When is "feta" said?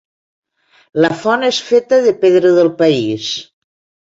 1.67-1.99